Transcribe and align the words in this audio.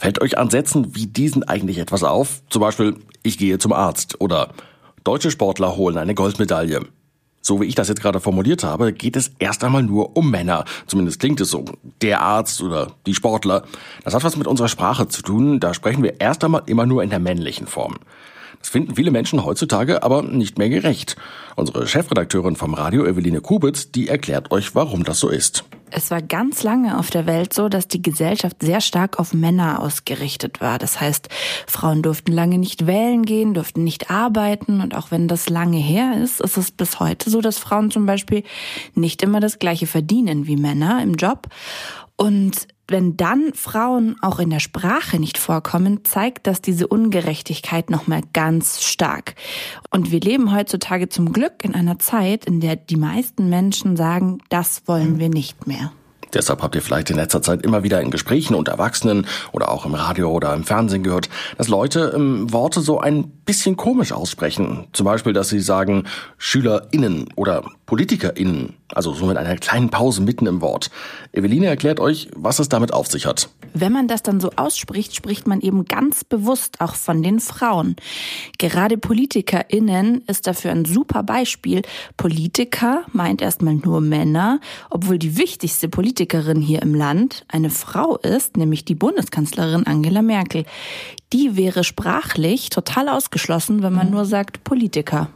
Fällt 0.00 0.22
euch 0.22 0.38
an 0.38 0.48
Sätzen 0.48 0.96
wie 0.96 1.06
diesen 1.06 1.42
eigentlich 1.42 1.76
etwas 1.76 2.04
auf? 2.04 2.40
Zum 2.48 2.62
Beispiel, 2.62 2.96
ich 3.22 3.36
gehe 3.36 3.58
zum 3.58 3.74
Arzt 3.74 4.18
oder 4.18 4.48
deutsche 5.04 5.30
Sportler 5.30 5.76
holen 5.76 5.98
eine 5.98 6.14
Goldmedaille. 6.14 6.86
So 7.42 7.60
wie 7.60 7.66
ich 7.66 7.74
das 7.74 7.88
jetzt 7.88 8.00
gerade 8.00 8.18
formuliert 8.18 8.64
habe, 8.64 8.94
geht 8.94 9.14
es 9.14 9.32
erst 9.38 9.62
einmal 9.62 9.82
nur 9.82 10.16
um 10.16 10.30
Männer. 10.30 10.64
Zumindest 10.86 11.20
klingt 11.20 11.38
es 11.42 11.50
so. 11.50 11.66
Der 12.00 12.22
Arzt 12.22 12.62
oder 12.62 12.92
die 13.04 13.14
Sportler. 13.14 13.64
Das 14.02 14.14
hat 14.14 14.24
was 14.24 14.38
mit 14.38 14.46
unserer 14.46 14.68
Sprache 14.68 15.06
zu 15.06 15.20
tun. 15.20 15.60
Da 15.60 15.74
sprechen 15.74 16.02
wir 16.02 16.18
erst 16.18 16.44
einmal 16.44 16.62
immer 16.64 16.86
nur 16.86 17.02
in 17.02 17.10
der 17.10 17.18
männlichen 17.18 17.66
Form. 17.66 17.98
Das 18.58 18.70
finden 18.70 18.94
viele 18.94 19.10
Menschen 19.10 19.44
heutzutage 19.44 20.02
aber 20.02 20.22
nicht 20.22 20.56
mehr 20.56 20.70
gerecht. 20.70 21.16
Unsere 21.56 21.86
Chefredakteurin 21.86 22.56
vom 22.56 22.72
Radio, 22.72 23.04
Eveline 23.04 23.42
Kubitz, 23.42 23.90
die 23.92 24.08
erklärt 24.08 24.50
euch, 24.50 24.74
warum 24.74 25.04
das 25.04 25.18
so 25.18 25.28
ist. 25.28 25.64
Es 25.92 26.10
war 26.10 26.22
ganz 26.22 26.62
lange 26.62 26.98
auf 26.98 27.10
der 27.10 27.26
Welt 27.26 27.52
so, 27.52 27.68
dass 27.68 27.88
die 27.88 28.02
Gesellschaft 28.02 28.56
sehr 28.60 28.80
stark 28.80 29.18
auf 29.18 29.32
Männer 29.34 29.80
ausgerichtet 29.80 30.60
war. 30.60 30.78
Das 30.78 31.00
heißt, 31.00 31.28
Frauen 31.66 32.02
durften 32.02 32.32
lange 32.32 32.58
nicht 32.58 32.86
wählen 32.86 33.24
gehen, 33.24 33.54
durften 33.54 33.84
nicht 33.84 34.10
arbeiten. 34.10 34.80
Und 34.80 34.94
auch 34.94 35.10
wenn 35.10 35.28
das 35.28 35.48
lange 35.48 35.78
her 35.78 36.20
ist, 36.22 36.40
ist 36.40 36.56
es 36.56 36.70
bis 36.70 37.00
heute 37.00 37.30
so, 37.30 37.40
dass 37.40 37.58
Frauen 37.58 37.90
zum 37.90 38.06
Beispiel 38.06 38.44
nicht 38.94 39.22
immer 39.22 39.40
das 39.40 39.58
gleiche 39.58 39.86
verdienen 39.86 40.46
wie 40.46 40.56
Männer 40.56 41.02
im 41.02 41.14
Job. 41.14 41.48
Und 42.16 42.68
wenn 42.90 43.16
dann 43.16 43.52
Frauen 43.54 44.16
auch 44.20 44.38
in 44.38 44.50
der 44.50 44.60
Sprache 44.60 45.18
nicht 45.18 45.38
vorkommen, 45.38 46.04
zeigt 46.04 46.46
das 46.46 46.60
diese 46.60 46.86
Ungerechtigkeit 46.86 47.90
nochmal 47.90 48.22
ganz 48.32 48.82
stark. 48.82 49.34
Und 49.90 50.10
wir 50.10 50.20
leben 50.20 50.54
heutzutage 50.54 51.08
zum 51.08 51.32
Glück 51.32 51.64
in 51.64 51.74
einer 51.74 51.98
Zeit, 51.98 52.44
in 52.44 52.60
der 52.60 52.76
die 52.76 52.96
meisten 52.96 53.48
Menschen 53.48 53.96
sagen, 53.96 54.38
das 54.48 54.82
wollen 54.86 55.18
wir 55.18 55.28
nicht 55.28 55.66
mehr. 55.66 55.92
Deshalb 56.34 56.62
habt 56.62 56.74
ihr 56.74 56.82
vielleicht 56.82 57.10
in 57.10 57.16
letzter 57.16 57.42
Zeit 57.42 57.62
immer 57.62 57.82
wieder 57.82 58.00
in 58.00 58.10
Gesprächen 58.10 58.54
unter 58.54 58.72
Erwachsenen 58.72 59.26
oder 59.52 59.70
auch 59.70 59.84
im 59.86 59.94
Radio 59.94 60.30
oder 60.30 60.54
im 60.54 60.64
Fernsehen 60.64 61.02
gehört, 61.02 61.28
dass 61.58 61.68
Leute 61.68 62.12
ähm, 62.14 62.52
Worte 62.52 62.80
so 62.80 63.00
ein 63.00 63.28
bisschen 63.44 63.76
komisch 63.76 64.12
aussprechen. 64.12 64.86
Zum 64.92 65.04
Beispiel, 65.04 65.32
dass 65.32 65.48
sie 65.48 65.60
sagen 65.60 66.04
SchülerInnen 66.38 67.28
oder 67.36 67.64
PolitikerInnen. 67.86 68.74
Also 68.94 69.12
so 69.12 69.26
mit 69.26 69.36
einer 69.36 69.56
kleinen 69.56 69.90
Pause 69.90 70.22
mitten 70.22 70.46
im 70.46 70.60
Wort. 70.60 70.90
Eveline 71.32 71.66
erklärt 71.66 72.00
euch, 72.00 72.28
was 72.34 72.58
es 72.58 72.68
damit 72.68 72.92
auf 72.92 73.06
sich 73.06 73.26
hat. 73.26 73.48
Wenn 73.72 73.92
man 73.92 74.08
das 74.08 74.22
dann 74.22 74.40
so 74.40 74.50
ausspricht, 74.56 75.14
spricht 75.14 75.46
man 75.46 75.60
eben 75.60 75.84
ganz 75.84 76.24
bewusst 76.24 76.80
auch 76.80 76.94
von 76.94 77.22
den 77.22 77.40
Frauen. 77.40 77.96
Gerade 78.58 78.98
PolitikerInnen 78.98 80.22
ist 80.26 80.46
dafür 80.46 80.72
ein 80.72 80.84
super 80.84 81.22
Beispiel. 81.22 81.82
Politiker 82.16 83.02
meint 83.12 83.42
erstmal 83.42 83.74
nur 83.74 84.00
Männer, 84.00 84.60
obwohl 84.90 85.18
die 85.18 85.36
wichtigste 85.36 85.88
Politikerin 85.88 86.60
hier 86.60 86.82
im 86.82 86.94
Land 86.94 87.44
eine 87.48 87.70
Frau 87.70 88.16
ist, 88.16 88.56
nämlich 88.56 88.84
die 88.84 88.94
Bundeskanzlerin 88.94 89.86
Angela 89.86 90.22
Merkel. 90.22 90.64
Die 91.32 91.56
wäre 91.56 91.84
sprachlich 91.84 92.70
total 92.70 93.08
ausgeschlossen, 93.08 93.82
wenn 93.82 93.92
man 93.92 94.08
mhm. 94.08 94.14
nur 94.14 94.24
sagt 94.24 94.64
Politiker. 94.64 95.30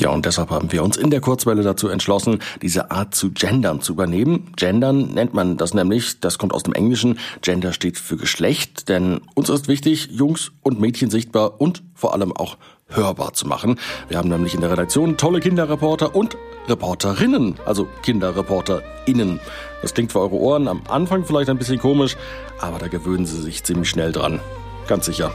Ja, 0.00 0.08
und 0.08 0.24
deshalb 0.24 0.48
haben 0.48 0.72
wir 0.72 0.82
uns 0.82 0.96
in 0.96 1.10
der 1.10 1.20
Kurzwelle 1.20 1.62
dazu 1.62 1.88
entschlossen, 1.88 2.38
diese 2.62 2.90
Art 2.90 3.14
zu 3.14 3.32
gendern 3.32 3.82
zu 3.82 3.92
übernehmen. 3.92 4.50
Gendern 4.56 5.12
nennt 5.12 5.34
man 5.34 5.58
das 5.58 5.74
nämlich, 5.74 6.20
das 6.20 6.38
kommt 6.38 6.54
aus 6.54 6.62
dem 6.62 6.72
Englischen. 6.72 7.18
Gender 7.42 7.74
steht 7.74 7.98
für 7.98 8.16
Geschlecht, 8.16 8.88
denn 8.88 9.20
uns 9.34 9.50
ist 9.50 9.68
wichtig, 9.68 10.08
Jungs 10.10 10.52
und 10.62 10.80
Mädchen 10.80 11.10
sichtbar 11.10 11.60
und 11.60 11.82
vor 11.94 12.14
allem 12.14 12.34
auch 12.34 12.56
hörbar 12.88 13.34
zu 13.34 13.46
machen. 13.46 13.78
Wir 14.08 14.16
haben 14.16 14.30
nämlich 14.30 14.54
in 14.54 14.62
der 14.62 14.70
Redaktion 14.70 15.18
tolle 15.18 15.40
Kinderreporter 15.40 16.16
und 16.16 16.38
Reporterinnen, 16.66 17.56
also 17.66 17.86
KinderreporterInnen. 18.02 19.38
Das 19.82 19.92
klingt 19.92 20.12
für 20.12 20.20
eure 20.20 20.36
Ohren 20.36 20.66
am 20.66 20.80
Anfang 20.88 21.26
vielleicht 21.26 21.50
ein 21.50 21.58
bisschen 21.58 21.78
komisch, 21.78 22.16
aber 22.58 22.78
da 22.78 22.88
gewöhnen 22.88 23.26
sie 23.26 23.42
sich 23.42 23.64
ziemlich 23.64 23.90
schnell 23.90 24.12
dran. 24.12 24.40
Ganz 24.86 25.04
sicher. 25.04 25.28